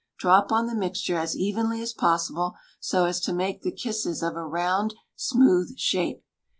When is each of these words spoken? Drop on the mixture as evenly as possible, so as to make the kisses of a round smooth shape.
Drop 0.17 0.51
on 0.51 0.65
the 0.65 0.73
mixture 0.73 1.15
as 1.15 1.37
evenly 1.37 1.79
as 1.79 1.93
possible, 1.93 2.55
so 2.79 3.05
as 3.05 3.19
to 3.19 3.31
make 3.31 3.61
the 3.61 3.71
kisses 3.71 4.23
of 4.23 4.35
a 4.35 4.43
round 4.43 4.95
smooth 5.15 5.77
shape. 5.77 6.23